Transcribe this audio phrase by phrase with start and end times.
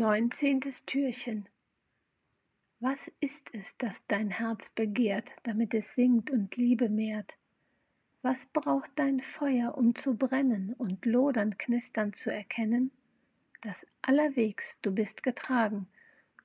[0.00, 1.46] Neunzehntes Türchen.
[2.78, 7.36] Was ist es, das dein Herz begehrt, damit es singt und Liebe mehrt?
[8.22, 12.92] Was braucht dein Feuer, um zu brennen und lodern, knistern zu erkennen?
[13.60, 15.86] Dass allerwegs du bist getragen,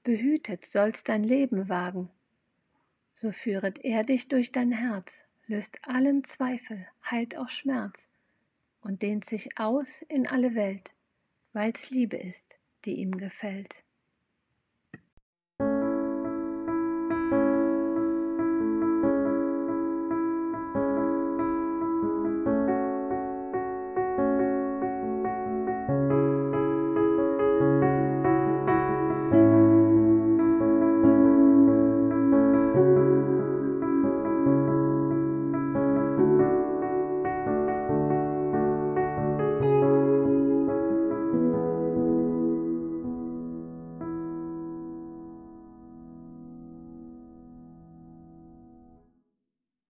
[0.03, 2.09] behütet sollst dein Leben wagen.
[3.13, 8.09] So führet er dich durch dein Herz, löst allen Zweifel, heilt auch Schmerz
[8.81, 10.91] und dehnt sich aus in alle Welt,
[11.53, 13.84] weil's Liebe ist die ihm gefällt.